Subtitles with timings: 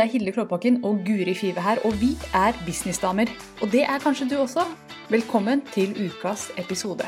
[0.00, 3.28] Det er Hilde Klåbakken og Guri Five her, og vi er businessdamer.
[3.62, 4.62] Og det er kanskje du også.
[5.12, 7.04] Velkommen til ukas episode.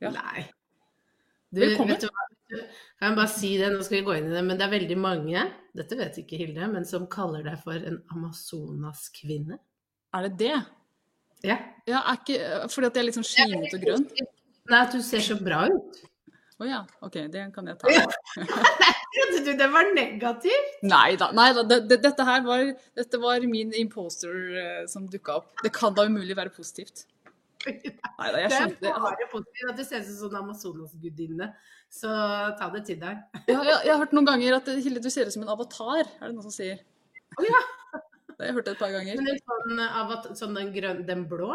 [0.00, 0.10] Ja.
[0.10, 0.42] Nei.
[1.54, 1.94] Du, Velkommen.
[1.94, 2.24] Vet du hva?
[2.98, 4.74] Kan jeg bare si det, nå skal vi gå inn i det, men det er
[4.74, 5.46] veldig mange,
[5.78, 9.60] dette vet ikke Hilde, men som kaller deg for en Amazonas-kvinne.
[10.18, 10.58] Er det det?
[11.46, 11.60] Ja.
[11.86, 12.42] Ja, er ikke,
[12.74, 14.10] fordi at jeg er litt sånn skinet og grønn?
[14.66, 16.02] Nei, at du ser så bra ut.
[16.56, 17.90] Å ja, ok, det kan jeg ta.
[19.16, 20.78] Trodde du det var negativt?
[20.88, 25.04] Nei da, nei da det, det, dette her var, dette var min imposter eh, som
[25.12, 25.50] dukka opp.
[25.64, 27.04] Det kan da umulig være positivt.
[27.66, 28.94] Nei da, jeg skjønte det.
[29.04, 31.50] bare positivt at du ser ut som sånn Amazonas-gudinne,
[31.92, 32.14] så
[32.56, 33.20] ta det til deg.
[33.50, 36.02] Ja, jeg, jeg har hørt noen ganger at Hilde, du ser ut som en avatar,
[36.06, 36.80] er det noen som sier.
[37.36, 37.62] Oh, ja.
[38.32, 39.20] Det har jeg hørt et par ganger.
[39.20, 41.52] Men sånn, av sånn den, grøn, den blå?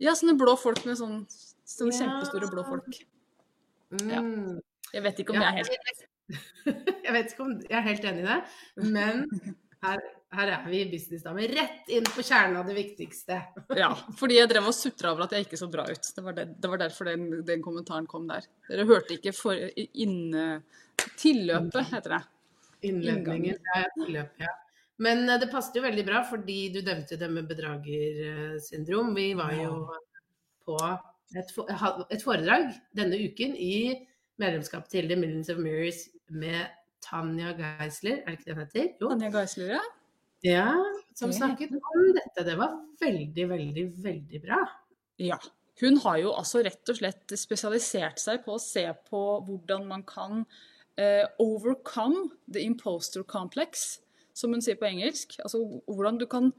[0.00, 1.22] Ja, sånne blå folk med sånn,
[1.68, 2.00] sånne Ja.
[2.04, 3.00] kjempestore blå folk.
[3.94, 4.60] Mm.
[4.92, 6.06] Jeg vet ikke om jeg er helt
[7.06, 8.38] Jeg vet ikke om jeg er helt enig i det,
[8.92, 9.22] men
[9.84, 10.02] her,
[10.36, 11.54] her er vi businessdamer.
[11.56, 13.38] Rett inn på kjernen av det viktigste.
[13.78, 16.10] Ja, fordi jeg drev og sutra over at jeg ikke så bra ut.
[16.16, 18.48] Det var, det, det var derfor den, den kommentaren kom der.
[18.68, 20.48] Dere hørte ikke for, inne,
[21.18, 22.22] Tilløpet, heter det.
[22.88, 23.58] Innledningen
[23.94, 24.50] tilløp, ja.
[25.02, 29.14] Men eh, det passet jo veldig bra, fordi du nevnte det med bedragersyndrom.
[29.14, 29.74] Vi var jo
[30.66, 30.78] på
[31.36, 33.74] et, foredrag denne uken i
[34.40, 36.70] medlemskapet til The Millions of Mirrors med
[37.04, 38.88] Tanja Geisler, er det ikke det hun heter?
[39.00, 39.10] Jo.
[39.12, 39.84] Tanja Geisler, ja.
[40.46, 40.72] Ja,
[41.18, 42.44] som snakket om dette.
[42.46, 44.60] Det var veldig, veldig, veldig bra.
[45.18, 45.38] Ja.
[45.80, 50.02] Hun har jo altså rett og slett spesialisert seg på å se på hvordan man
[50.06, 54.00] kan uh, overcome the imposter complex,
[54.34, 55.36] som hun sier på engelsk.
[55.42, 56.50] Altså hvordan du kan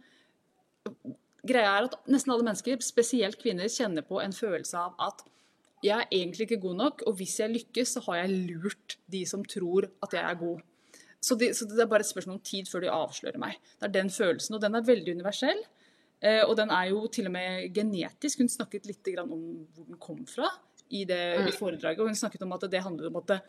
[1.48, 5.24] Greia er at nesten alle mennesker, spesielt kvinner, kjenner på en følelse av at
[5.84, 9.24] jeg er egentlig ikke god nok, og hvis jeg lykkes, så har jeg lurt de
[9.28, 10.64] som tror at jeg er god.
[11.24, 13.60] Så, de, så det er bare et spørsmål om tid før de avslører meg.
[13.80, 15.62] Det er den følelsen, og den er veldig universell.
[16.20, 18.44] Eh, og den er jo til og med genetisk.
[18.44, 20.50] Hun snakket litt om hvor den kom fra
[20.96, 22.02] i det i foredraget.
[22.02, 23.40] Og hun snakket om at det handler om at det,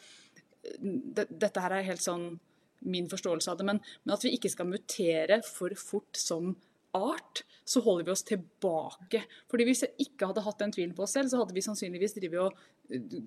[1.19, 2.33] det, dette her er helt sånn
[2.81, 6.55] min forståelse av det, men, men at vi ikke skal mutere for fort som
[6.97, 9.23] art, så holder vi oss tilbake.
[9.51, 12.17] Fordi hvis jeg ikke hadde hatt den tvilen på oss selv, så hadde vi sannsynligvis
[12.17, 13.21] drevet og uh,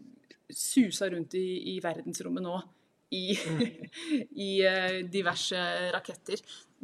[0.54, 2.58] susa rundt i, i verdensrommet nå
[3.14, 3.38] i,
[4.48, 5.60] i eh, diverse
[5.94, 6.42] raketter.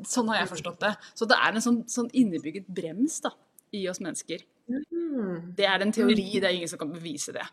[0.08, 0.94] Sånn har jeg forstått det.
[1.18, 3.34] Så det er en sånn, sånn innebygget brems da,
[3.76, 4.46] i oss mennesker.
[4.70, 5.56] Mm.
[5.58, 7.46] Det er en teori, det er ingen som kan bevise det.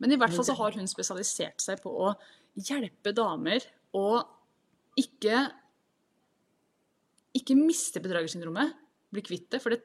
[0.00, 2.14] Men i hvert fall så har hun spesialisert seg på å
[2.56, 4.22] hjelpe damer å
[4.98, 5.42] ikke
[7.36, 8.72] ikke miste bedragersyndromet,
[9.10, 9.80] bli kvitt det, for det,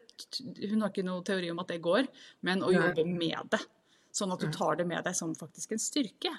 [0.69, 2.07] hun har ikke noe teori om at det går,
[2.45, 3.61] men å jobbe med det.
[4.15, 6.31] Sånn at du tar det med deg som faktisk en styrke.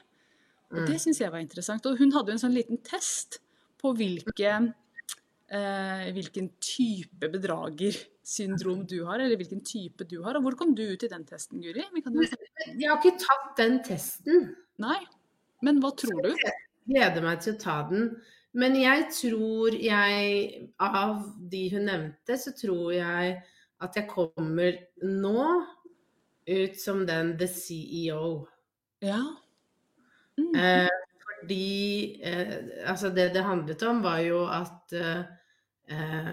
[0.72, 0.86] Og Mm.
[0.86, 1.84] det syns jeg var interessant.
[1.86, 3.38] Og hun hadde jo en sånn liten test
[3.78, 4.74] på hvilke,
[5.50, 10.36] eh, hvilken type bedragersyndrom du har, eller hvilken type du har.
[10.36, 11.84] Og hvor kom du ut i den testen, Guri?
[11.94, 12.22] Vi kan jo...
[12.22, 14.56] Jeg har ikke tatt den testen.
[14.78, 15.04] Nei.
[15.62, 16.32] Men hva tror du?
[16.34, 16.52] Jeg
[16.88, 18.10] gleder meg til å ta den.
[18.56, 21.18] Men jeg tror jeg, av
[21.52, 23.34] de hun nevnte, så tror jeg
[23.84, 25.42] at jeg kommer nå
[26.46, 28.46] ut som den the CEO.
[29.04, 29.20] Ja.
[30.40, 30.54] Mm.
[30.56, 30.94] Eh,
[31.26, 32.54] fordi eh,
[32.88, 35.20] altså det det handlet om, var jo at eh,
[35.92, 36.32] eh,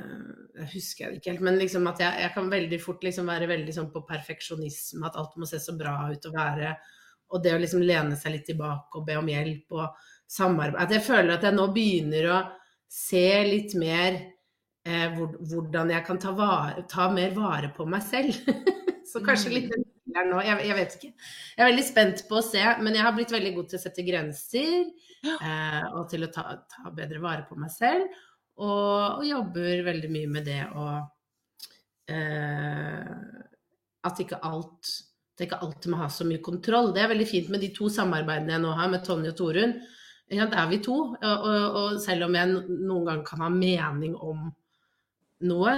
[0.54, 3.50] Jeg husker det ikke helt, men liksom at jeg, jeg kan veldig fort liksom være
[3.52, 6.76] veldig sånn på perfeksjonisme, at alt må se så bra ut og være
[7.34, 10.94] Og det å liksom lene seg litt tilbake og be om hjelp og samarbeid At
[10.96, 12.42] jeg føler at jeg nå begynner å
[12.94, 14.20] se litt mer
[14.86, 18.38] eh, hvor, hvordan jeg kan ta, vare, ta mer vare på meg selv.
[19.12, 19.74] så kanskje litt
[20.14, 21.10] der nå, jeg, jeg vet ikke.
[21.56, 23.84] Jeg er veldig spent på å se, men jeg har blitt veldig god til å
[23.84, 24.84] sette grenser.
[25.24, 28.12] Eh, og til å ta, ta bedre vare på meg selv.
[28.62, 30.84] Og, og jobber veldig mye med det å
[32.14, 33.08] eh,
[34.06, 34.92] At ikke alt
[35.34, 36.92] at ikke alltid må ha så mye kontroll.
[36.94, 39.72] Det er veldig fint med de to samarbeidene jeg nå har med Tonje og Torunn.
[40.32, 40.96] Ja, det er vi to.
[41.14, 44.48] Og, og, og selv om jeg noen ganger kan ha mening om
[45.44, 45.74] noe,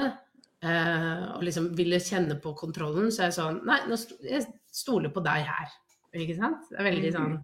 [0.61, 4.45] eh, og liksom ville kjenne på kontrollen, så er jeg sånn Nei, nå st jeg
[4.75, 5.73] stoler på deg her.
[6.15, 6.69] Ikke sant?
[6.69, 7.37] Det er veldig sånn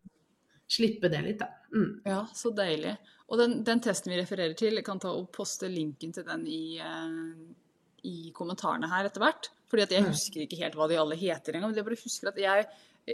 [0.71, 1.49] Slippe det litt, da.
[1.75, 1.89] Mm.
[2.07, 2.93] Ja, så deilig.
[3.27, 6.45] Og den, den testen vi refererer til, jeg kan ta og poste linken til den
[6.47, 7.25] i, eh,
[8.07, 9.49] i kommentarene her etter hvert.
[9.67, 10.09] Fordi at jeg Mm.
[10.13, 11.71] husker ikke helt hva de alle heter engang.
[11.73, 12.67] men Jeg bare husker at jeg,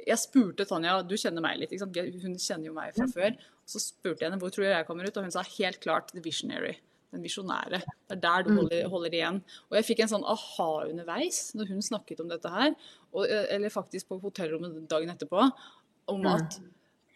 [0.06, 3.34] jeg spurte Tanja, du kjenner meg litt, hun kjenner jo meg fra før.
[3.68, 6.14] Så spurte jeg henne hvor tror jeg jeg kommer ut, og hun sa helt klart
[6.14, 6.78] The Visionary.
[7.16, 7.80] Den visjonære.
[8.08, 8.58] Det er der du Mm.
[8.58, 9.38] holder, holder igjen.
[9.70, 12.74] Og jeg fikk en sånn aha underveis når hun snakket om dette her,
[13.14, 15.46] og, eller faktisk på hotellrommet dagen etterpå,
[16.12, 16.60] om at,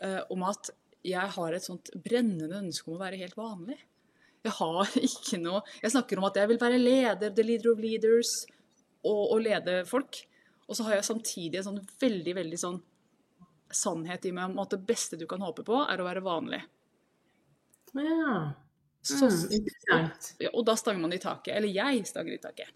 [0.03, 0.71] uh, om at
[1.03, 3.77] jeg har et sånt brennende ønske om å være helt vanlig.
[4.44, 7.80] Jeg har ikke noe Jeg snakker om at jeg vil være leder, the leader of
[7.83, 8.45] leaders,
[9.04, 10.24] og, og lede folk.
[10.69, 12.80] Og så har jeg samtidig en sånn veldig, veldig sånn
[13.77, 16.62] sannhet i meg om at det beste du kan håpe på, er å være vanlig.
[17.94, 18.51] Ja.
[19.01, 20.33] Så, Mm, interessant.
[20.39, 21.56] ja, og da stanger man i taket.
[21.56, 22.69] Eller jeg stanger i taket.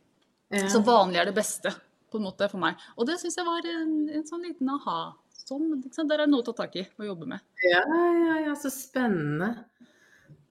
[0.50, 0.68] Ja.
[0.70, 1.70] Så vanlig er det beste,
[2.12, 2.76] på en måte, for meg.
[2.98, 5.14] Og det syns jeg var en, en sånn liten aha.
[5.46, 6.08] Sånn, liksom?
[6.10, 7.40] Der er noe å ta tak i og jobbe med.
[7.64, 9.52] Ja, ja, ja, så spennende.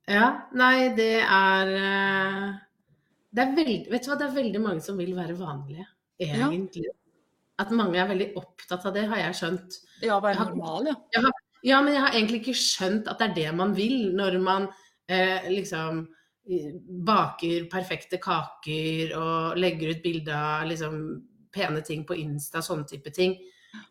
[0.07, 2.55] Ja, nei, det er eh,
[3.35, 5.87] det er veld, hva, det er veldig mange som vil være vanlige,
[6.23, 6.47] Ja.
[7.63, 9.79] At mange er veldig opptatt av det, har jeg skjønt.
[10.03, 10.97] Ja, være normal, ja.
[11.15, 14.11] Jeg har, ja, men jeg har egentlig ikke skjønt at det er det man vil
[14.17, 14.67] når man
[15.09, 16.05] eh, liksom
[16.45, 20.99] baker perfekte kaker og legger ut bilde av liksom
[21.55, 23.39] pene ting på Insta, sånne type ting.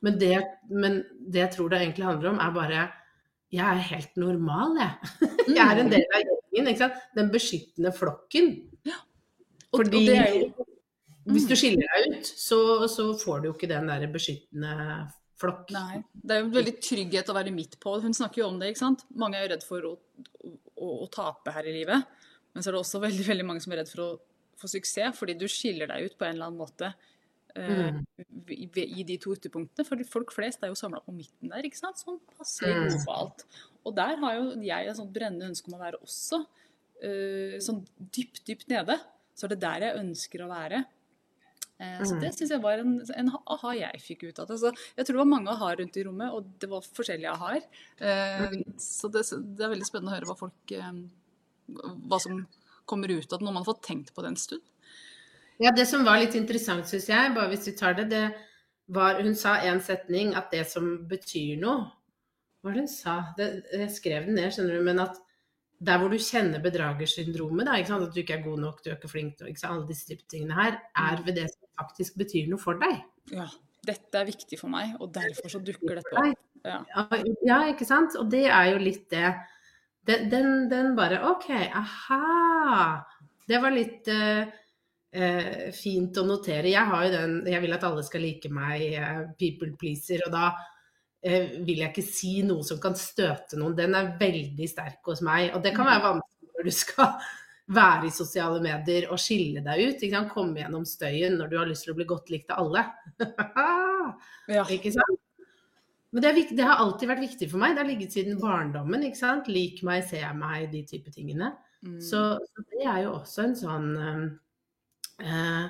[0.06, 0.36] Men det,
[0.70, 1.02] men
[1.32, 2.84] det jeg tror det egentlig handler om, er bare
[3.54, 5.10] Jeg er helt normal, jeg.
[5.58, 6.94] Jeg er en del av gjengen.
[7.14, 8.48] Den beskyttende flokken.
[8.88, 10.66] Og, Fordi og det er jo
[11.26, 12.58] hvis du skiller deg ut, så,
[12.92, 14.74] så får du jo ikke den der beskyttende
[15.40, 15.70] flokk.
[15.76, 16.02] Nei.
[16.14, 17.96] Det er jo veldig trygghet å være midt på.
[18.04, 19.06] Hun snakker jo om det, ikke sant.
[19.16, 19.94] Mange er jo redd for å,
[20.44, 22.06] å, å tape her i livet.
[22.54, 24.12] Men så er det også veldig, veldig mange som er redd for å
[24.62, 26.94] få suksess, fordi du skiller deg ut på en eller annen måte.
[27.56, 27.98] eh,
[28.54, 29.86] i, i de to ytterpunktene.
[29.86, 32.00] For folk flest er jo samla på midten der, ikke sant.
[32.02, 32.96] Sånn passer Mm.
[33.14, 33.44] alt.
[33.86, 36.46] Og der har jo jeg et sånt brennende ønske om å være også.
[37.04, 38.96] eh, sånn dypt, dypt nede.
[39.36, 40.86] Så er det der jeg ønsker å være.
[41.82, 42.22] Eh, Så Mm.
[42.22, 44.60] det syns jeg var en, en aha jeg fikk ut av det.
[44.60, 47.64] Så jeg tror det var mange aha rundt i rommet, og det var forskjellige aha-er.
[48.78, 49.24] Så det,
[49.58, 50.92] det er veldig spennende å høre hva folk eh,
[52.10, 52.46] Hva som
[52.86, 54.62] kommer ut av det når man har fått tenkt på det en stund.
[55.64, 58.24] Ja, det som var litt interessant, syns jeg, bare hvis vi tar det, det
[58.92, 61.86] var Hun sa en setning at det som betyr noe
[62.60, 63.14] Hva var det hun sa?
[63.38, 65.22] Det, jeg skrev den ned, skjønner du, men at
[65.84, 69.10] der hvor du kjenner bedragersyndromet, da, at du ikke er god nok, du er ikke
[69.12, 71.48] flink nok, alle disse tingene her, er ved det
[71.80, 73.02] faktisk betyr noe for deg.
[73.34, 73.48] Ja,
[73.88, 76.42] dette er viktig for meg, og derfor så dukker dette opp.
[76.64, 76.80] Ja.
[77.44, 78.16] Ja, ikke sant?
[78.20, 79.34] Og det er jo litt det.
[80.08, 83.04] Den, den, den bare OK, aha.
[83.48, 86.72] Det var litt uh, uh, fint å notere.
[86.72, 90.36] Jeg har jo den Jeg vil at alle skal like meg, uh, people pleaser, og
[90.36, 90.54] da
[91.24, 93.78] vil jeg ikke si noe som kan støte noen.
[93.78, 97.14] Den er veldig sterk hos meg, og det kan være vanskelig når du skal
[97.76, 100.00] være i sosiale medier og skille deg ut.
[100.04, 100.32] Ikke sant?
[100.34, 102.86] Komme gjennom støyen når du har lyst til å bli godt likt av alle.
[104.52, 104.66] Ja.
[104.68, 105.20] Ikke sant?
[106.14, 107.74] Men det, viktig, det har alltid vært viktig for meg.
[107.74, 109.06] Det har ligget siden barndommen.
[109.08, 109.48] ikke sant?
[109.50, 111.54] Lik meg, se meg, de type tingene.
[111.82, 111.96] Mm.
[112.04, 112.20] Så,
[112.52, 113.88] så det er jo også en sånn
[115.24, 115.64] eh,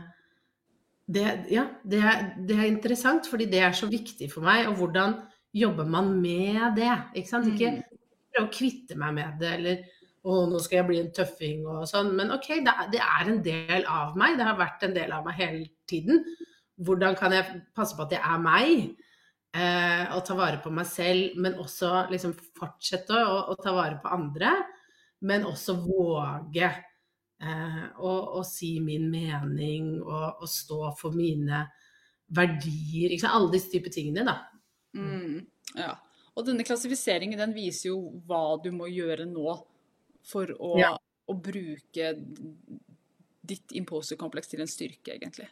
[1.06, 4.68] det, Ja, det er, det er interessant, fordi det er så viktig for meg.
[4.72, 5.16] Og hvordan
[5.54, 6.92] jobber man med det?
[7.22, 7.54] Ikke sant?
[7.54, 7.82] Ikke Mm.
[8.34, 9.84] prøve å kvitte meg med det, eller
[10.24, 12.14] å, nå skal jeg bli en tøffing og sånn.
[12.16, 14.38] Men OK, det er, en del av meg.
[14.40, 16.24] Det har vært en del av meg hele tiden.
[16.84, 18.86] Hvordan kan jeg passe på at jeg er meg?
[19.54, 24.00] Eh, og ta vare på meg selv, men også liksom fortsette å, å ta vare
[24.02, 24.56] på andre.
[25.28, 31.66] Men også våge eh, å, å si min mening og, og stå for mine
[32.34, 33.14] verdier.
[33.20, 33.36] Sant?
[33.36, 34.40] Alle disse typer tingene, da.
[34.96, 35.44] Mm,
[35.78, 35.92] ja.
[36.34, 39.52] Og denne klassifiseringen den viser jo hva du må gjøre nå
[40.24, 40.94] for å, Ja.
[41.30, 42.14] å bruke
[43.46, 45.50] ditt imposterkompleks til en styrke, egentlig.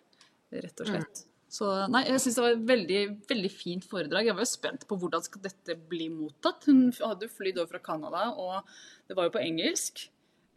[0.52, 1.26] Rett og slett.
[1.52, 4.26] Så nei, jeg syns det var et veldig, veldig fint foredrag.
[4.30, 6.64] Jeg var jo spent på hvordan skal dette bli mottatt.
[6.70, 8.64] Hun hadde flydd over fra Canada, og
[9.10, 10.06] det var jo på engelsk.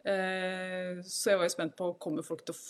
[0.05, 2.61] Eh, Så jeg var jo spent på kommer folk til å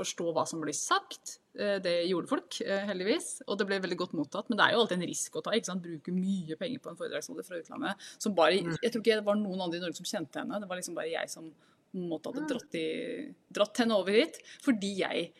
[0.00, 1.38] forstå hva som blir sagt.
[1.54, 4.48] Eh, Det gjorde folk, eh, heldigvis, og det ble veldig godt mottatt.
[4.50, 5.50] Men det er jo alltid en risk å ta.
[5.54, 5.82] ikke sant?
[5.82, 7.94] Bruke mye penger på en foredragsholder fra utlandet.
[8.18, 10.60] Som bare, Jeg tror ikke det var noen andre i Norge som kjente henne.
[10.60, 11.52] Det var liksom bare jeg som
[11.94, 14.40] måtte hadde dratt, i, dratt henne over hit.
[14.62, 15.32] Fordi jeg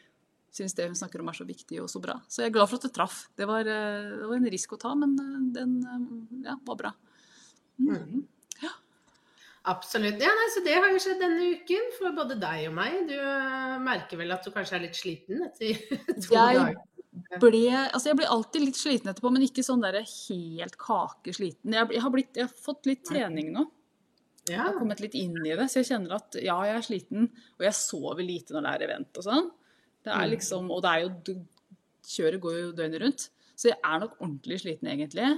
[0.54, 2.20] syns det hun snakker om er så viktig og så bra.
[2.28, 3.28] Så jeg er glad for at det traff.
[3.34, 5.16] Det var, eh, det var en risk å ta, men
[5.52, 5.82] den
[6.44, 6.92] ja, var bra.
[7.80, 8.24] Mm.
[9.64, 10.18] Absolutt.
[10.20, 12.96] Ja, nei, så det har jo skjedd denne uken for både deg og meg.
[13.08, 15.78] Du eh, merker vel at du kanskje er litt sliten etter
[16.24, 16.74] to Jeg dager?
[17.40, 17.62] ble,
[17.94, 21.72] altså jeg blir alltid litt sliten etterpå, men ikke sånn der helt kakesliten.
[21.78, 23.64] Jeg, jeg, har blitt, jeg har fått litt trening nå.
[24.50, 27.30] Jeg har kommet litt inn i det, så jeg kjenner at ja, jeg er sliten,
[27.56, 29.46] og jeg sover lite når det er event og sånn.
[30.04, 30.32] Det er Mm.
[30.34, 31.70] liksom, og det er jo, du-
[32.04, 33.22] kjøret går jo døgnet rundt,
[33.56, 35.30] så jeg er nok ordentlig sliten egentlig.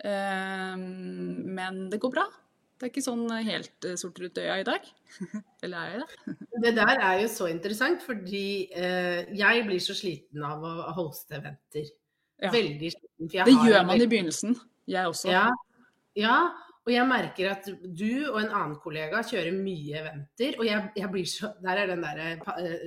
[0.00, 0.84] Um,
[1.58, 2.24] men det går bra.
[2.78, 4.84] Det er ikke sånn helt eh, sort rundt øya i dag.
[5.66, 6.34] Eller er jeg det?
[6.62, 11.40] Det der er jo så interessant, fordi eh, jeg blir så sliten av å hoste
[11.40, 11.88] eventer.
[12.38, 12.52] Ja.
[12.54, 13.32] Veldig sliten.
[13.32, 14.54] Det gjør man veldig- i begynnelsen.
[14.88, 15.32] Jeg også.
[15.34, 15.48] Ja,
[16.16, 16.38] ja,
[16.88, 21.10] Og jeg merker at du og en annen kollega kjører mye eventer, og jeg, jeg
[21.12, 22.30] blir så Der er den derre
[22.62, 22.86] eh,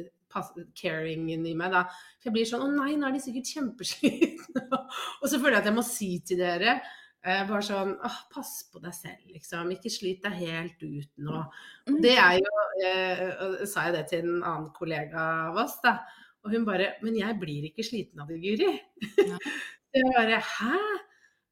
[0.80, 1.84] caringen i meg, da.
[2.18, 4.66] For jeg blir sånn Å nei, nå er de sikkert kjempeslitne.
[5.22, 8.64] og så føler jeg at jeg må si til dere eh, bare sånn ah, pass
[8.74, 9.70] på deg selv, liksom.
[9.76, 11.36] Ikke slit deg helt ut nå.
[11.38, 12.02] Og Mm.
[12.02, 12.52] det er jo
[12.86, 16.00] eh, Sa jeg det til en annen kollega av oss, da.
[16.46, 18.72] Og hun bare Men jeg blir ikke sliten av det, Guri.
[19.18, 19.38] Ja.
[19.94, 20.78] Jeg bare Hæ?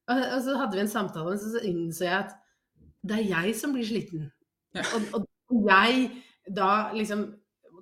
[0.09, 2.31] Og, og så hadde vi en samtale, og så innså jeg at
[3.03, 4.31] det er jeg som blir sliten.
[4.73, 4.81] Ja.
[4.95, 6.07] Og, og jeg
[6.55, 7.25] da liksom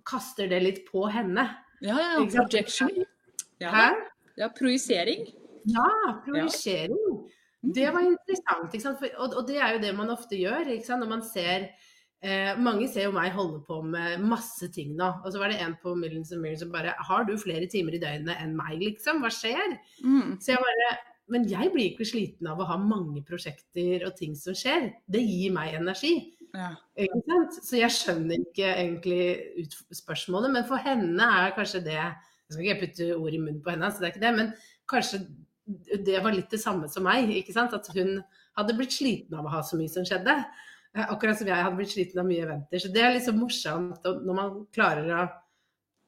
[0.03, 1.45] kaster det litt på henne.
[1.79, 2.25] Ja, ja.
[2.25, 2.89] Projection.
[3.61, 3.85] Ja, Hæ?
[4.41, 5.27] ja projisering.
[5.71, 5.87] Ja,
[6.25, 6.97] projisering.
[7.61, 9.03] Det var interessant.
[9.17, 10.69] Og, og det er jo det man ofte gjør.
[10.87, 11.69] Når man ser
[12.21, 15.09] eh, Mange ser jo meg holde på med masse ting nå.
[15.23, 17.97] Og så var det en på Millions and Millions som bare Har du flere timer
[17.97, 19.23] i døgnet enn meg, liksom?
[19.23, 19.77] Hva skjer?
[20.03, 20.37] Mm.
[20.41, 20.95] Så jeg bare
[21.27, 24.93] Men jeg blir ikke sliten av å ha mange prosjekter og ting som skjer.
[25.11, 26.13] Det gir meg energi.
[26.55, 26.69] Ja.
[26.95, 27.57] Ikke sant?
[27.65, 29.65] Så jeg skjønner ikke egentlig
[29.97, 33.73] spørsmålet, men for henne er kanskje det Jeg skal ikke putte ord i munnen på
[33.73, 34.51] henne, så det er ikke det, men
[34.87, 35.17] kanskje
[35.67, 37.29] det var litt det samme som meg.
[37.35, 37.73] ikke sant?
[37.73, 38.23] At hun
[38.57, 40.37] hadde blitt sliten av å ha så mye som skjedde.
[40.95, 42.79] Eh, Akkurat som jeg hadde blitt sliten av mye eventer.
[42.79, 45.27] Så det er liksom morsomt når man klarer å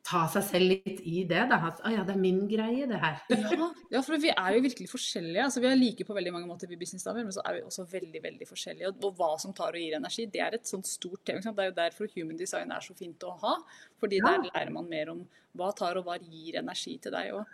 [0.10, 1.42] ta seg selv litt i det.
[1.52, 3.20] da, At å ja, det er min greie, det her.
[3.30, 5.44] Ja, ja, for vi er jo virkelig forskjellige.
[5.44, 7.86] Altså, vi er like på veldig mange måter, vi businessdamer, men så er vi også
[7.92, 8.90] veldig veldig forskjellige.
[8.90, 11.44] Og, og hva som tar og gir energi, det er et sånt stort tema.
[11.44, 13.58] Det er jo derfor human design er så fint å ha.
[14.02, 14.32] Fordi Ja.
[14.32, 15.28] der lærer man mer om
[15.60, 17.34] hva tar og hva gir energi til deg.
[17.36, 17.46] Og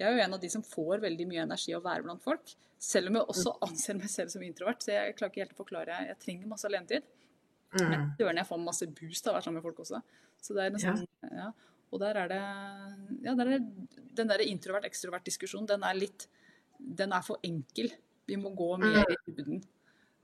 [0.00, 2.22] jeg er jo en av de som får veldig mye energi av å være blant
[2.24, 2.54] folk.
[2.80, 5.58] Selv om jeg også anser meg selv som introvert, så jeg klarer ikke helt å
[5.60, 5.98] forklare.
[6.08, 7.02] Jeg trenger masse alenetid.
[7.76, 8.16] Men Mm.
[8.18, 10.00] søren, jeg får masse boost av å være sammen med folk også.
[10.42, 11.50] Så det er nesten, ja.
[11.92, 12.40] Og der er det
[13.24, 13.58] Ja, der er
[14.14, 16.26] den der introvert-ekstrovert-diskusjonen, den er litt
[16.96, 17.90] Den er for enkel.
[18.26, 19.62] Vi må gå mer i dybden.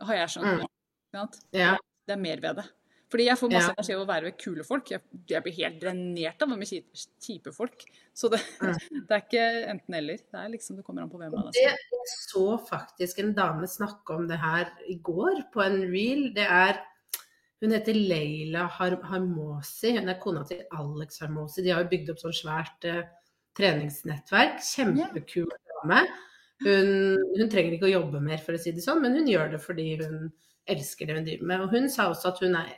[0.00, 0.66] Har jeg skjønt Mm.
[1.52, 1.76] Ja.
[2.06, 2.64] Det er mer ved det.
[3.06, 4.90] Fordi jeg får masse energi av å være ved kule folk.
[4.90, 7.84] Jeg, jeg blir helt drenert av med kjipe, kjipe folk.
[8.16, 8.40] Så det,
[9.06, 10.24] det er ikke enten-eller.
[10.26, 11.76] Det er liksom, det kommer an på hvem man Det, er.
[11.92, 16.28] jeg så faktisk en dame snakke om det her i går på en reel.
[16.36, 16.82] Det er
[17.62, 19.94] Hun heter Leila Har Harmosi.
[19.96, 21.62] Hun er kona til Alex Harmosi.
[21.64, 23.06] De har jo bygd opp sånn svært eh,
[23.56, 24.58] treningsnettverk.
[24.66, 25.46] Kjempekul
[25.76, 26.02] dame.
[26.64, 26.90] Hun,
[27.36, 29.62] hun trenger ikke å jobbe mer, for å si det sånn, men hun gjør det
[29.62, 30.28] fordi hun
[30.72, 31.64] elsker det hun driver med.
[31.64, 32.74] Og hun sa også at hun er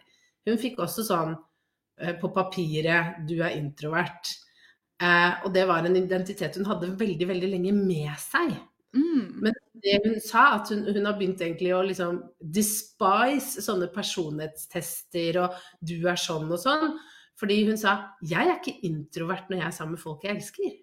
[0.49, 1.37] Hun fikk også sånn
[2.01, 4.35] eh, på papiret 'du er introvert'.
[4.99, 8.57] Eh, og det var en identitet hun hadde veldig, veldig lenge med seg.
[8.97, 9.45] Mm.
[9.45, 15.43] Men det hun sa, at hun, hun har begynt egentlig å liksom despise sånne personlighetstester
[15.45, 16.99] og 'du er sånn' og sånn.
[17.39, 20.79] Fordi hun sa 'jeg er ikke introvert når jeg er sammen med folk jeg elsker'.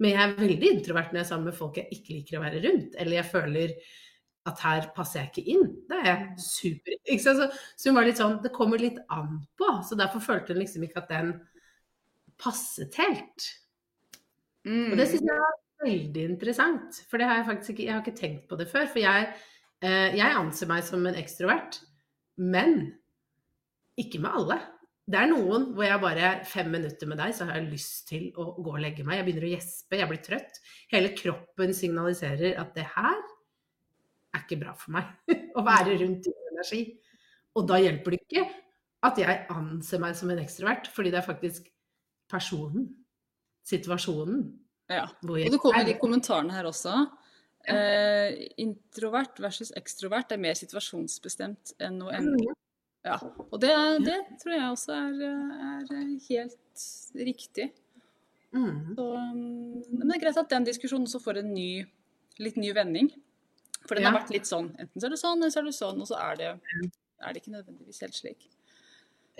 [0.00, 2.42] Men jeg er veldig introvert når jeg er sammen med folk jeg ikke liker å
[2.42, 2.96] være rundt.
[2.98, 3.74] Eller jeg føler
[4.44, 5.66] at her passer jeg ikke inn.
[5.88, 7.40] Da er jeg super ikke sant?
[7.40, 9.70] Så, så hun var litt sånn Det kommer litt an på.
[9.88, 11.34] Så derfor følte hun liksom ikke at den
[12.40, 13.48] passet helt.
[14.68, 14.92] Mm.
[14.92, 18.04] Og det syns jeg var veldig interessant, for det har jeg faktisk ikke, jeg har
[18.04, 18.86] ikke tenkt på det før.
[18.90, 19.32] For jeg,
[19.84, 21.80] eh, jeg anser meg som en ekstrovert,
[22.40, 22.78] men
[24.00, 24.58] ikke med alle.
[25.04, 28.30] Det er noen hvor jeg bare fem minutter med deg, så har jeg lyst til
[28.40, 29.20] å gå og legge meg.
[29.20, 30.60] Jeg begynner å gjespe, jeg blir trøtt.
[30.92, 33.20] Hele kroppen signaliserer at det her
[34.34, 35.10] er ikke bra for meg.
[35.58, 36.82] å være rundt i energi.
[37.54, 38.44] Og da hjelper det ikke
[39.04, 41.68] at jeg anser meg som en ekstrovert, fordi det er faktisk
[42.30, 42.88] personen,
[43.68, 44.44] situasjonen,
[44.92, 45.06] Ja.
[45.24, 46.92] Og det kommer de kommentarene her også.
[47.64, 52.52] Eh, introvert versus ekstrovert er mer situasjonsbestemt enn noe endelig.
[53.04, 53.16] Ja.
[53.48, 53.72] Og det,
[54.04, 55.22] det tror jeg også er,
[55.72, 56.84] er helt
[57.16, 57.70] riktig.
[58.54, 58.94] Mm.
[58.96, 61.70] Så, um, men det er greit at den diskusjonen også får en ny,
[62.44, 63.10] litt ny vending.
[63.84, 64.70] For den har vært litt sånn.
[64.80, 66.50] Enten så er det sånn, eller så er det sånn, og så er det,
[67.20, 68.46] er det ikke nødvendigvis helt slik.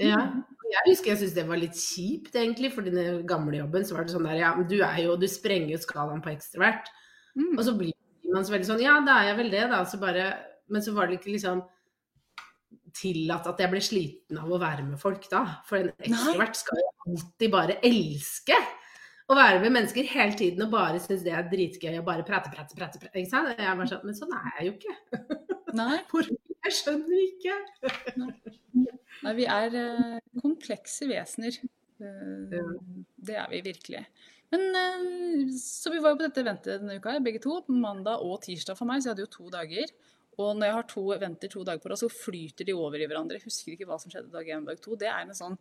[0.00, 0.20] Ja.
[0.66, 2.72] Jeg husker jeg syntes det var litt kjipt, egentlig.
[2.74, 5.70] For den gamle jobben så var det sånn der Ja, du er jo Du sprenger
[5.76, 6.90] jo skalaen på ekstrovert.
[7.38, 7.52] Mm.
[7.54, 7.94] Og så blir
[8.34, 9.84] man så veldig sånn Ja, da er jeg vel det, da.
[9.86, 10.32] Så bare,
[10.66, 11.62] men så var det ikke liksom
[12.94, 15.44] tillatt at jeg ble sliten av å være med folk da.
[15.68, 18.58] For en ekstrovert skal jo alltid bare elske
[19.30, 22.50] å være med mennesker hele tiden og bare synes det er dritgøy og bare prate,
[22.52, 23.00] prate, prate.
[23.00, 23.54] prate ikke sant?
[23.56, 25.22] Jeg bare sånn, Men sånn er jeg jo ikke.
[25.80, 25.96] Nei,
[26.64, 27.54] Jeg skjønner ikke.
[29.24, 31.56] nei, vi er eh, komplekse vesener.
[31.98, 32.60] Eh,
[33.26, 34.04] det er vi virkelig.
[34.54, 37.58] Men eh, Så vi var jo på dette eventet denne uka, begge to.
[37.72, 39.92] Mandag og tirsdag for meg, så jeg hadde jo to dager.
[40.38, 43.06] Og når jeg har to eventer to dager på rad, så flyter de over i
[43.08, 43.40] hverandre.
[43.40, 44.96] Jeg husker ikke hva som skjedde dag én og dag to.
[45.00, 45.58] Det er en sånn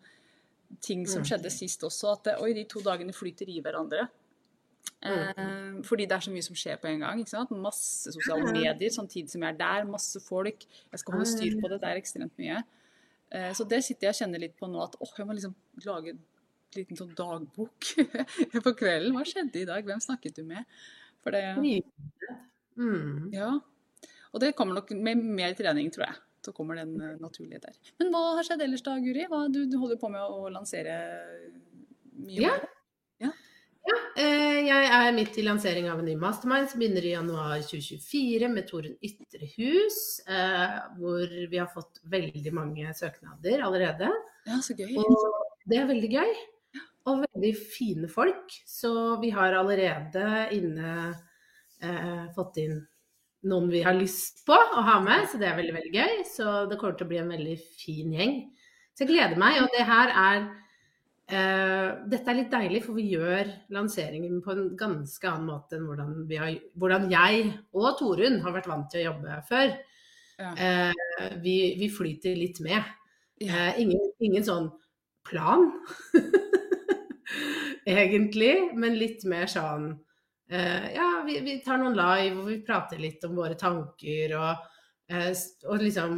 [0.81, 1.25] ting som Mm.
[1.29, 4.09] skjedde sist også, at det, oi, de to dagene flyter i hverandre.
[5.03, 7.19] Eh, fordi det er så mye som skjer på en gang.
[7.19, 7.51] ikke sant?
[7.51, 9.85] Masse sosiale medier samtidig som jeg er der.
[9.85, 10.65] Masse folk.
[10.91, 11.81] Jeg skal holde styr på det.
[11.81, 12.63] Det er ekstremt mye.
[13.31, 14.81] Eh, så det sitter jeg og kjenner litt på nå.
[14.83, 16.19] At åh, jeg må liksom lage en
[16.75, 17.79] liten sånn dagbok
[18.63, 19.13] på kvelden.
[19.13, 19.83] Hva skjedde i dag?
[19.83, 20.65] Hvem snakket du med?
[21.23, 21.43] For det
[22.77, 23.31] Mm.
[23.33, 23.59] Ja.
[24.33, 26.15] Og det kommer nok med mer trening, tror jeg.
[26.43, 27.75] Så kommer den eh, naturlige der.
[28.01, 29.27] Men hva har skjedd ellers da, Guri?
[29.31, 30.97] Hva, du, du holder på med å lansere
[32.19, 32.41] mye?
[32.43, 32.55] Ja.
[33.23, 33.31] ja.
[33.83, 37.57] Ja, eh, jeg er midt i lansering av en ny mastermind som begynner i januar
[37.67, 39.97] 2024 med Torunn Ytrehus.
[40.23, 44.07] Eh, hvor vi har fått veldig mange søknader allerede.
[44.47, 44.95] Ja, så gøy.
[45.03, 46.31] Og det er veldig gøy.
[47.11, 48.55] Og veldig fine folk.
[48.67, 50.93] Så vi har allerede inne
[51.83, 52.79] eh, fått inn
[53.49, 56.17] noen vi har lyst på å ha med, så det er veldig, veldig gøy.
[56.29, 58.35] Så det kommer til å bli en veldig fin gjeng.
[58.93, 59.61] Så jeg gleder meg.
[59.63, 64.67] Og det her er uh, Dette er litt deilig, for vi gjør lanseringen på en
[64.79, 69.03] ganske annen måte enn hvordan, vi har, hvordan jeg og Torunn har vært vant til
[69.03, 69.77] å jobbe før.
[70.39, 70.51] Ja.
[70.57, 72.83] Uh, vi, vi flyter litt med.
[73.41, 74.69] Eh, ingen, ingen sånn
[75.27, 75.65] plan,
[77.89, 79.93] egentlig, men litt mer sånn
[80.49, 84.65] Ja, vi, vi tar noen live, og vi prater litt om våre tanker, og,
[85.09, 85.31] eh,
[85.69, 86.17] og liksom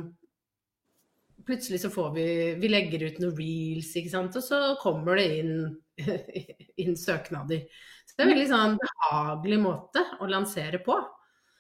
[1.46, 2.28] Plutselig så får vi
[2.62, 5.60] Vi legger ut noen reels, ikke sant, og så kommer det inn,
[6.82, 7.68] inn søknader.
[8.06, 10.98] Så det er en veldig sånn behagelig måte å lansere på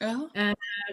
[0.03, 0.15] Ja.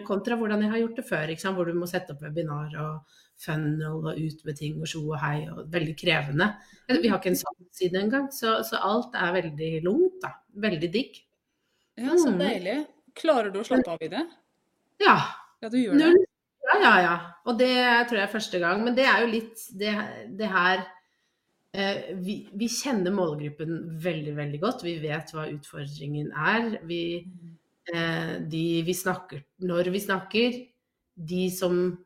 [0.07, 3.97] kontra hvordan jeg har gjort det før, hvor du må sette opp webinar og funnel
[3.97, 6.47] og ut med ting og sjo og hei, og veldig krevende.
[6.87, 10.35] Vi har ikke en sånn side engang, så, så alt er veldig lungt, da.
[10.67, 11.19] Veldig digg.
[11.97, 12.39] Ja, så Mm.
[12.39, 12.77] deilig.
[13.15, 14.23] Klarer du å slappe av i det?
[14.99, 15.17] Ja.
[15.61, 16.25] Ja, du gjør det.
[16.63, 17.15] Ja, ja, ja.
[17.45, 18.83] Og det tror jeg er første gang.
[18.83, 19.93] Men det er jo litt det,
[20.39, 20.85] det her
[21.73, 24.83] eh, vi, vi kjenner målgruppen veldig, veldig godt.
[24.83, 26.79] Vi vet hva utfordringen er.
[26.89, 27.01] Vi,
[27.93, 30.59] eh, de vi snakker Når vi snakker,
[31.15, 31.97] de som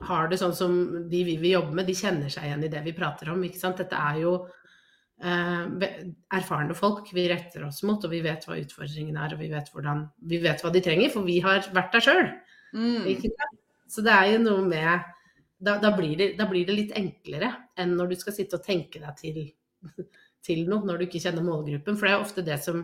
[0.00, 0.74] har det sånn som
[1.08, 3.42] de vi vil jobbe med, de kjenner seg igjen i det vi prater om.
[3.42, 4.46] Dette er jo
[5.16, 9.70] erfarne folk vi retter oss mot, og vi vet hva utfordringene er, og vi vet,
[9.72, 12.26] hvordan, vi vet hva de trenger, for vi har vært der sjøl.
[12.76, 13.06] Mm.
[13.88, 15.06] Så det er jo noe med
[15.56, 17.48] da, da, blir det, da blir det litt enklere
[17.80, 19.38] enn når du skal sitte og tenke deg til,
[20.46, 21.96] til noe når du ikke kjenner målgruppen.
[21.96, 22.82] For det er ofte det som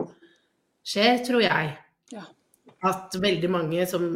[0.83, 1.75] skjer, tror jeg.
[2.15, 2.25] Ja.
[2.89, 4.07] At veldig mange som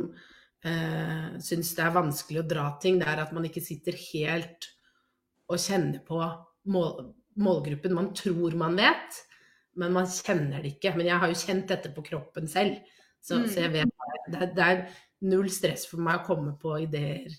[0.66, 4.72] eh, syns det er vanskelig å dra ting, det er at man ikke sitter helt
[5.48, 6.20] og kjenner på
[6.74, 7.94] mål, målgruppen.
[7.96, 9.22] Man tror man vet,
[9.78, 10.96] men man kjenner det ikke.
[10.98, 12.78] Men jeg har jo kjent dette på kroppen selv,
[13.22, 13.48] så, Mm.
[13.50, 13.90] så jeg vet
[14.32, 14.88] det det er
[15.22, 17.30] null stress for meg å komme på ideer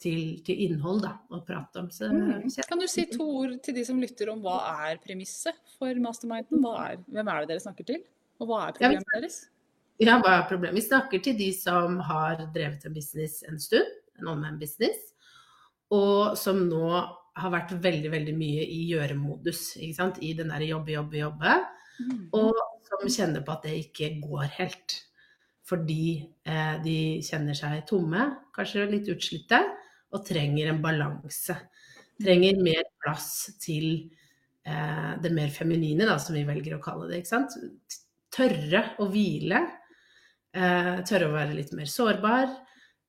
[0.00, 1.88] til, til innhold da, å prate om.
[1.90, 2.50] Så, Mm.
[2.68, 4.58] Kan du si to ord til de som lytter om hva
[4.90, 6.60] er premisset for masterminden?
[6.76, 8.02] Er, hvem er det dere snakker til?
[8.40, 9.46] Og hva er Ja, vi- problemet deres?
[10.00, 10.74] Ja, hva er problemet?
[10.74, 13.86] Vi snakker til de som har drevet en business en stund,
[14.18, 15.14] en online business,
[15.90, 20.20] og som nå har vært veldig, veldig mye i gjøremodus, ikke sant?
[20.22, 21.56] I den der jobbe, jobbe, jobbe,
[21.94, 22.28] Mm.
[22.34, 24.96] og som kjenner på at det ikke går helt.
[25.64, 29.60] Fordi eh, de kjenner seg tomme, kanskje litt utslitte,
[30.12, 31.54] og trenger en balanse.
[32.20, 34.10] Trenger mer plass til
[34.66, 37.22] eh, det mer feminine, da, som vi velger å kalle det.
[37.22, 37.54] ikke sant?
[38.34, 39.62] Tørre å hvile.
[40.54, 42.50] Eh, tørre å være litt mer sårbar.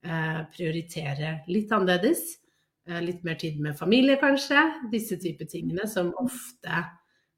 [0.06, 2.38] Eh, prioritere litt annerledes.
[2.86, 4.62] Eh, litt mer tid med familie, kanskje.
[4.92, 6.84] Disse type tingene som ofte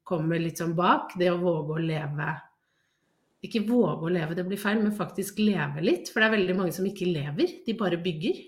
[0.08, 1.14] kommer litt sånn bak.
[1.18, 2.36] Det å våge å leve
[3.38, 6.08] Ikke våge å leve, det blir feil, men faktisk leve litt.
[6.10, 8.40] For det er veldig mange som ikke lever, de bare bygger.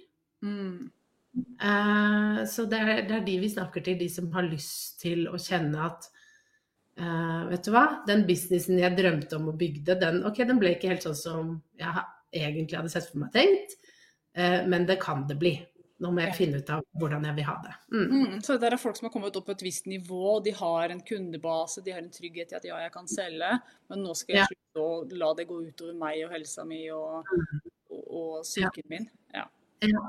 [0.43, 0.91] Mm.
[1.39, 5.29] Eh, så det er, det er de vi snakker til, de som har lyst til
[5.31, 6.09] å kjenne at
[6.99, 10.75] eh, Vet du hva, den businessen jeg drømte om å bygge, den, okay, den ble
[10.75, 13.79] ikke helt sånn som jeg egentlig hadde sett for meg tenkt,
[14.35, 15.55] eh, men det kan det bli.
[16.01, 17.73] Nå må jeg finne ut av hvordan jeg vil ha det.
[17.93, 18.13] Mm.
[18.13, 18.37] Mm.
[18.41, 21.01] Så det er folk som har kommet opp på et visst nivå, de har en
[21.05, 23.51] kundebase, de har en trygghet i at ja, jeg kan selge,
[23.91, 24.47] men nå skal jeg Ja.
[24.49, 27.29] slutte å la det gå utover meg og helsa mi og,
[27.91, 29.09] og, og psyken min.
[29.35, 29.45] Ja.
[29.85, 30.07] Ja.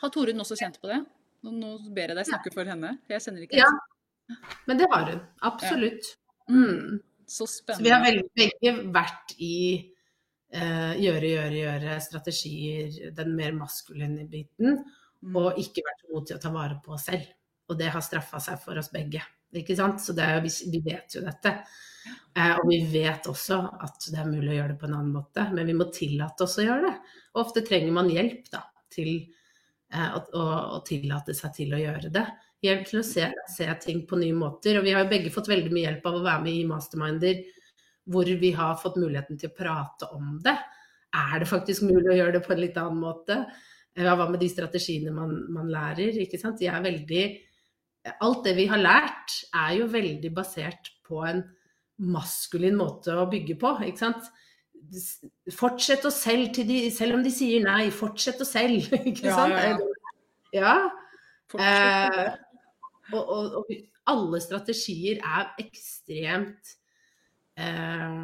[0.00, 1.02] Har Torunn også kjent på det?
[1.44, 2.98] Nå, nå ber jeg deg snakke for henne.
[3.08, 3.68] Jeg sender ikke Ja.
[4.66, 5.20] Men det har hun.
[5.44, 6.14] Absolutt.
[6.48, 6.62] Mm.
[6.64, 7.00] Mm.
[7.26, 8.22] Så Så vi har spennende.
[8.24, 9.90] vel- begge vært i
[10.54, 14.84] eh, gjøre, gjøre, gjøre strategier, den mer maskuline biten, Mm.
[15.32, 17.32] Og ikke vært så god til å ta vare på oss selv.
[17.70, 19.22] Og det har straffa seg for oss begge.
[19.56, 20.02] Ikke sant?
[20.02, 21.54] Så er, vi vet jo dette.
[22.36, 25.14] Eh, og vi vet også at det er mulig å gjøre det på en annen
[25.14, 26.94] måte, men vi må tillate oss å gjøre det.
[27.34, 30.44] Og ofte trenger man hjelp da, til eh, å, å,
[30.76, 32.24] å tillate seg til å gjøre det.
[32.64, 34.80] Hjelp til å se, se ting på nye måter.
[34.80, 37.44] Og vi har jo begge fått veldig mye hjelp av å være med i masterminder
[38.12, 40.56] hvor vi har fått muligheten til å prate om det.
[41.14, 43.38] Er det faktisk mulig å gjøre det på en litt annen måte?
[43.94, 46.16] Hva med de strategiene man, man lærer?
[46.24, 46.58] ikke sant?
[46.58, 47.24] De er veldig
[48.20, 51.38] Alt det vi har lært, er jo veldig basert på en
[52.04, 54.26] maskulin måte å bygge på, ikke sant.
[55.56, 57.86] Fortsett å selge til de, selv om de sier nei.
[57.94, 59.56] Fortsett å selge, ikke sant.
[59.56, 59.78] ja, ja.
[60.58, 60.60] ja.
[60.60, 60.76] ja.
[61.54, 62.34] Eh,
[63.14, 63.72] og, og, og
[64.10, 66.72] alle strategier er ekstremt
[67.60, 68.16] eh,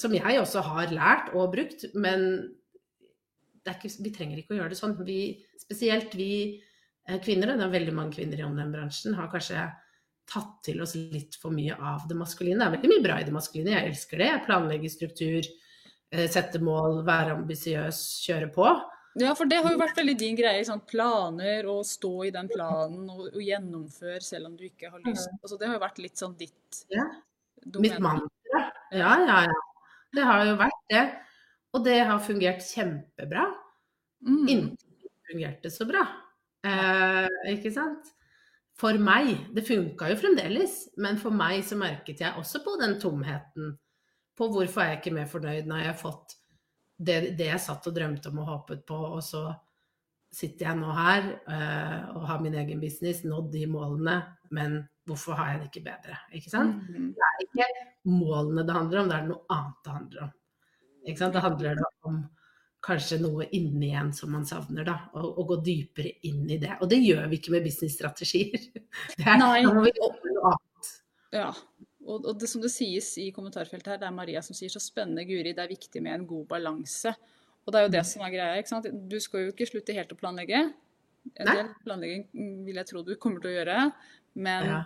[0.00, 2.26] Som jeg også har lært og brukt, men
[3.70, 4.96] ikke, vi trenger ikke å gjøre det sånn.
[5.06, 5.20] Vi,
[5.60, 6.32] spesielt vi
[7.08, 9.66] eh, kvinner, og det er veldig mange kvinner i online-bransjen, har kanskje
[10.32, 12.58] tatt til oss litt for mye av det maskuline.
[12.58, 14.30] Det er veldig mye bra i det maskuline, jeg elsker det.
[14.30, 15.50] Jeg planlegger struktur,
[16.12, 18.66] setter sette mål, være ambisiøs, kjøre på.
[19.20, 20.62] Ja, for det har jo vært veldig din greie.
[20.64, 20.80] Sånn?
[20.88, 25.28] Planer og stå i den planen og, og gjennomføre selv om du ikke har lyst.
[25.42, 27.04] Altså, det har jo vært litt sånn ditt Ja.
[27.64, 27.82] domene.
[27.88, 28.62] Mitt mantra.
[28.92, 29.60] Ja, ja, ja.
[30.12, 31.04] Det har jo vært det.
[31.72, 33.46] Og det har fungert kjempebra.
[34.26, 34.48] Mm.
[34.48, 34.92] Inntil
[35.32, 36.02] fungerte så bra.
[36.66, 38.12] Eh, ikke sant?
[38.78, 39.34] For meg.
[39.54, 43.76] Det funka jo fremdeles, men for meg så merket jeg også på den tomheten.
[44.38, 46.38] På hvorfor er jeg ikke mer fornøyd når jeg har fått
[47.02, 49.48] det, det jeg satt og drømte om og håpet på, og så
[50.32, 54.20] sitter jeg nå her eh, og har min egen business, nådd de målene,
[54.54, 56.20] men hvorfor har jeg det ikke bedre?
[56.38, 56.86] Ikke sant?
[56.88, 57.10] Mm.
[57.16, 57.66] Det er ikke
[58.08, 60.32] målene det handler om, det er noe annet det handler om.
[61.06, 62.22] Det handler da om
[62.82, 64.96] kanskje noe inni en som man savner, da.
[65.18, 66.76] Og, og gå dypere inn i det.
[66.80, 68.68] Og det gjør vi ikke med businessstrategier.
[69.18, 70.94] Det er, Nei, Da må vi gjøre noe annet.
[71.32, 71.50] Ja.
[72.02, 74.82] Og, og det som det sies i kommentarfeltet her, det er Maria som sier så
[74.82, 77.12] spennende, Guri, det er viktig med en god balanse.
[77.62, 78.56] Og det er jo det som er greia.
[78.58, 78.88] ikke sant?
[78.90, 80.64] Du skal jo ikke slutte helt å planlegge.
[81.38, 83.78] En del planlegging mm, vil jeg tro du kommer til å gjøre,
[84.42, 84.80] men Ja.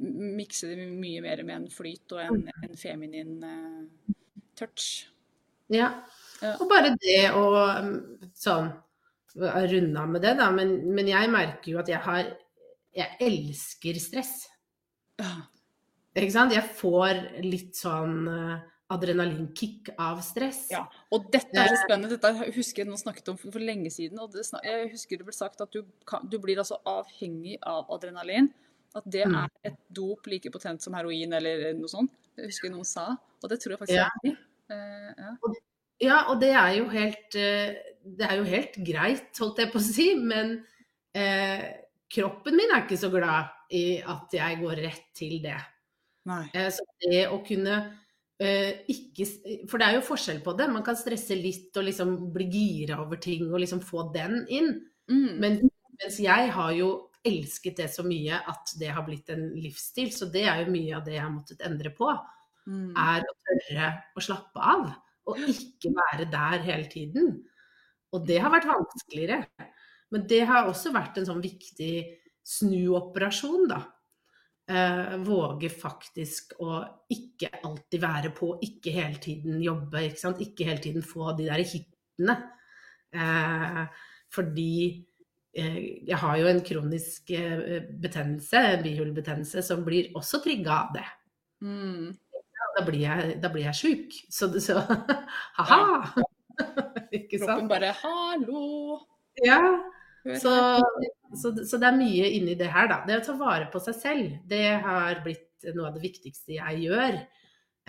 [0.00, 4.12] mikse det mye mer med en flyt og en, en feminin uh,
[4.58, 5.06] touch.
[5.70, 5.90] Ja.
[6.42, 6.54] Ja.
[6.60, 7.42] Og bare det å
[7.78, 7.90] um,
[8.34, 8.70] sånn
[9.36, 10.48] runde av med det, da.
[10.50, 12.30] Men, men jeg merker jo at jeg har
[12.96, 14.32] Jeg elsker stress.
[16.16, 16.50] Ikke sant?
[16.56, 18.56] Jeg får litt sånn eh,
[18.90, 20.64] adrenalinkick av stress.
[20.72, 20.80] Ja,
[21.14, 22.16] og dette er så spennende.
[22.16, 24.18] Dette husker jeg nå snakket om for, for lenge siden.
[24.18, 27.60] og det, snak- Jeg husker det ble sagt at du, kan, du blir altså avhengig
[27.62, 28.50] av adrenalin.
[28.98, 29.36] At det Mm.
[29.44, 32.10] er et dop like potent som heroin eller noe sånt.
[32.36, 34.08] Jeg husker noen sa, og det tror jeg faktisk Ja.
[34.10, 34.39] er riktig.
[34.70, 35.34] Eh, ja.
[36.00, 39.80] Ja, og det er jo helt eh, Det er jo helt greit, holdt jeg på
[39.80, 40.54] å si, men
[41.12, 41.66] eh,
[42.10, 45.58] kroppen min er ikke så glad i at jeg går rett til det.
[46.30, 46.46] Nei.
[46.56, 47.76] Eh, så det å kunne
[48.40, 49.26] eh, ikke
[49.68, 50.70] For det er jo forskjell på det.
[50.72, 54.74] Man kan stresse litt og liksom bli gira over ting og liksom få den inn.
[55.12, 55.30] Mm.
[55.42, 55.62] Men,
[56.00, 56.90] mens jeg har jo
[57.26, 60.12] elsket det så mye at det har blitt en livsstil.
[60.16, 62.10] Så det er jo mye av det jeg har måttet endre på.
[62.70, 62.90] Mm.
[62.94, 64.90] er å tørre å slappe av,
[65.26, 67.32] og ikke være der hele tiden.
[68.14, 69.44] Og det har vært vanskeligere.
[70.10, 71.94] Men det har også vært en sånn viktig
[72.46, 73.80] snuoperasjon, da.
[74.70, 76.78] Eh, våge faktisk å
[77.10, 80.34] ikke alltid være på, ikke hele tiden jobbe, ikke.
[80.46, 82.36] Ikke hele tiden få de der hitene.
[83.10, 83.84] Eh,
[84.30, 84.74] fordi
[85.54, 91.08] eh, jeg har jo en kronisk eh, betennelse, bihulebetennelse, som blir også trigga av det
[91.60, 92.16] Mm.
[92.80, 94.18] Da blir jeg, da blir jeg sjuk.
[94.32, 94.80] Så, så
[95.60, 96.26] ha-ha!
[97.16, 99.00] Ikke Kroppen bare 'hallo'.
[99.44, 99.60] Ja,
[100.36, 100.52] så,
[101.32, 102.98] så, så det er mye inni det her, da.
[103.08, 106.82] Det å ta vare på seg selv, det har blitt noe av det viktigste jeg
[106.88, 107.16] gjør.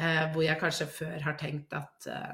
[0.01, 2.31] Eh, hvor jeg kanskje før har tenkt at eh,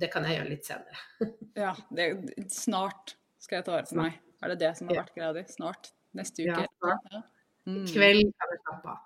[0.00, 1.02] det kan jeg gjøre litt senere.
[1.64, 2.08] Ja, det,
[2.54, 4.16] snart skal jeg ta vare på meg.
[4.42, 5.44] Er det det som har vært greia di?
[5.52, 5.92] Snart?
[6.16, 6.70] Neste Ja, uke?
[6.80, 7.12] snart.
[7.12, 7.22] Ja.
[7.68, 7.84] Mm.
[7.90, 8.98] Kveld kan jeg slappe av.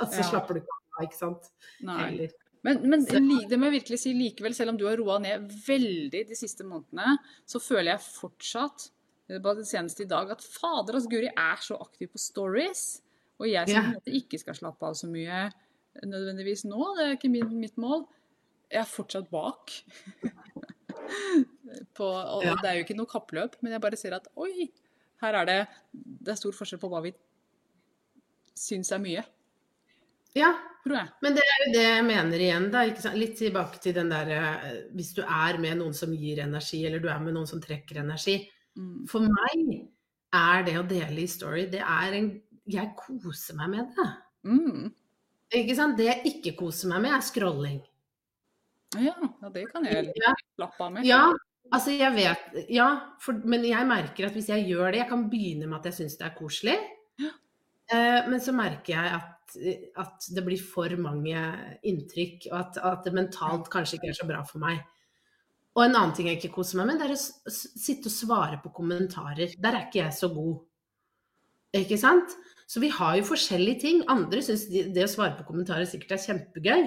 [0.00, 0.28] Og så Ja.
[0.30, 1.50] slapper du ikke av, ikke sant?
[1.80, 2.32] Heller.
[2.66, 6.24] Men, men det må jeg virkelig si likevel, selv om du har roa ned veldig
[6.28, 7.14] de siste månedene,
[7.46, 8.88] så føler jeg fortsatt,
[9.30, 12.82] eh, bare senest i dag, at fader, altså Guri er så aktiv på stories.
[13.38, 14.00] Og jeg som Ja.
[14.18, 15.46] ikke skal slappe av så mye
[16.02, 18.04] nødvendigvis nå, det er ikke min, mitt mål,
[18.70, 19.70] jeg er fortsatt bak.
[21.96, 22.54] på, og Ja.
[22.60, 24.68] det er jo ikke noe kappløp, men jeg bare ser at oi,
[25.22, 25.58] her er det,
[25.94, 27.12] det er stor forskjell på hva vi
[28.58, 29.24] syns er mye,
[30.36, 30.52] Ja.
[30.88, 32.84] Men det er jo det jeg mener igjen, da.
[33.16, 34.38] Litt tilbake til den derre
[34.96, 38.00] Hvis du er med noen som gir energi, eller du er med noen som trekker
[38.00, 38.38] energi.
[38.78, 39.02] Mm.
[39.10, 39.82] For meg
[40.38, 42.30] er det å dele i story, det er en
[42.68, 44.08] Jeg koser meg med det.
[44.48, 44.88] Mm.
[45.60, 45.96] Ikke sant?
[45.98, 47.78] Det jeg ikke koser meg med, er scrolling.
[48.96, 51.04] Ja, ja, det kan jeg Ja, slappe av med.
[51.04, 51.22] ja
[51.68, 52.86] altså jeg vet Ja,
[53.20, 55.98] for, men jeg merker at hvis jeg gjør det Jeg kan begynne med at jeg
[55.98, 56.78] syns det er koselig.
[57.20, 57.32] Ja.
[57.92, 61.40] Eh, men så merker jeg at at det blir for mange
[61.88, 64.82] inntrykk, og at, at det mentalt kanskje ikke er så bra for meg.
[65.78, 68.58] Og en annen ting jeg ikke koser meg med, det er å sitte og svare
[68.62, 69.54] på kommentarer.
[69.62, 70.56] Der er ikke jeg så god.
[71.78, 72.34] Ikke sant?
[72.68, 74.00] Så vi har jo forskjellige ting.
[74.12, 76.82] Andre syns det å svare på kommentarer sikkert er kjempegøy,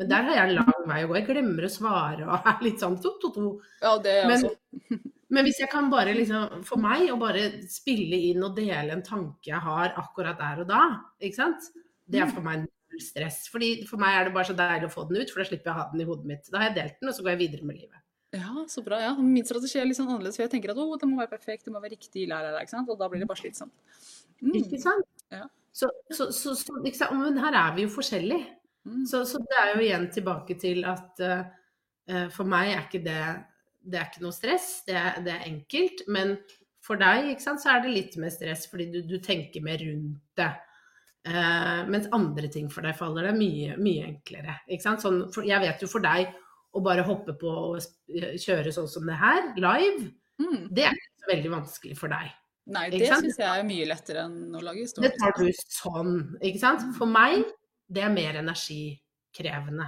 [0.00, 1.18] men der har jeg en lang vei å gå.
[1.18, 3.50] Jeg glemmer å svare og er litt sånn to, to, to.
[3.82, 5.00] Ja, det er Men, også.
[5.36, 9.04] men hvis jeg kan bare liksom, for meg å bare spille inn og dele en
[9.04, 10.84] tanke jeg har akkurat der og da,
[11.20, 11.68] ikke sant.
[12.06, 13.44] Det er for meg null stress.
[13.52, 15.70] Fordi for meg er det bare så deilig å få den ut, for da slipper
[15.70, 16.50] jeg å ha den i hodet mitt.
[16.52, 18.02] Da har jeg delt den, og så går jeg videre med livet.
[18.36, 18.98] Ja, så bra.
[19.00, 19.12] ja.
[19.16, 21.66] Min strategi er litt sånn annerledes, for jeg tenker at oh, det må være perfekt,
[21.66, 22.90] det må være riktig, la, ikke sant?
[22.90, 23.74] og da blir det bare slitsomt.
[24.42, 24.56] Mm.
[24.60, 25.08] Ikke sant?
[25.32, 25.46] Ja.
[25.76, 27.16] Så, så, så, så sant?
[27.16, 28.56] Men her er vi jo forskjellige.
[28.86, 29.04] Mm.
[29.08, 33.22] Så, så det er jo igjen tilbake til at eh, for meg er ikke det
[33.86, 36.04] Det er ikke noe stress, det er, det er enkelt.
[36.10, 36.36] Men
[36.82, 40.22] for deg sant, så er det litt mer stress fordi du, du tenker mer rundt
[40.38, 40.52] det.
[41.26, 44.60] Eh, mens andre ting for deg faller det mye, mye enklere.
[44.78, 46.30] Sånn, for, jeg vet jo for deg
[46.76, 47.82] å bare hoppe på og
[48.38, 50.66] kjøre sånn som det her, live, Mm.
[50.68, 52.32] det er ikke så veldig vanskelig for deg.
[52.74, 56.60] Nei, det syns jeg er mye lettere enn å lage Det tar du sånn, ikke
[56.60, 56.82] sant?
[56.98, 57.46] For meg,
[57.88, 59.86] det er mer energikrevende.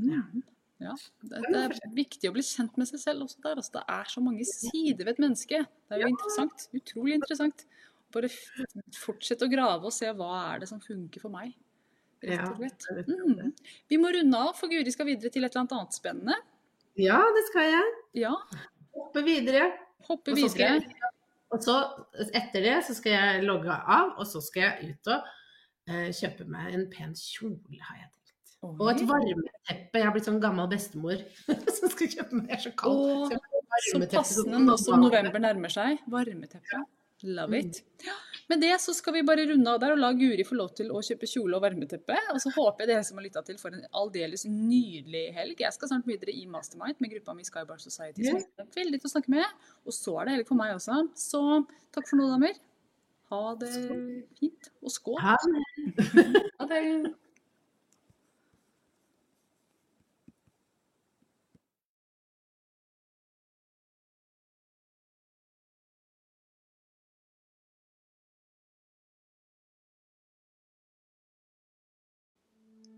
[0.00, 0.42] Mm.
[0.82, 0.96] Ja,
[1.28, 3.60] det, det er viktig å bli kjent med seg selv også der.
[3.60, 5.60] Altså, det er så mange sider ved et menneske.
[5.62, 6.66] Det er jo interessant.
[6.74, 7.66] Utrolig interessant.
[8.12, 8.30] Bare
[8.96, 11.54] fortsett å grave og se hva er det som funker for meg.
[12.22, 13.08] Rett og slett.
[13.08, 13.50] Mm.
[13.90, 16.36] Vi må runde av, for Guri skal videre til et eller annet annet spennende.
[17.00, 17.96] Ja, det skal jeg.
[18.22, 18.36] Ja,
[18.92, 19.72] Hoppe videre.
[20.08, 20.82] hoppe Og så jeg,
[21.52, 21.76] og så
[22.36, 25.30] etter det så skal jeg logge av, og så skal jeg ut og
[25.88, 28.56] uh, kjøpe meg en pen kjole, har jeg tenkt.
[28.68, 29.98] Og et varmeteppe.
[29.98, 31.24] Jeg har blitt sånn gammel bestemor
[31.76, 32.52] som skal kjøpe meg.
[32.52, 33.00] Jeg er så kald.
[33.02, 36.02] Åh, Så Så passende nå som november nærmer seg.
[36.12, 36.84] Varmeteppe.
[37.22, 37.82] Love it.
[38.02, 38.14] Ja.
[38.50, 40.90] Med det så skal vi bare runde av der og la Guri få lov til
[40.92, 42.16] å kjøpe kjole og varmeteppe.
[42.34, 45.62] Og så håper jeg dere som har lytta til, får en aldeles nydelig helg.
[45.62, 49.08] Jeg skal snart videre i Mastermind med gruppa mi Skybar Society, som er veldig til
[49.08, 49.64] å snakke med.
[49.86, 51.00] Og så er det helg for meg også.
[51.16, 51.42] Så
[51.94, 52.58] takk for nå, damer.
[53.32, 53.72] Ha det
[54.36, 54.72] fint.
[54.82, 55.20] Og skål.
[55.22, 55.36] Ha
[56.68, 56.88] det.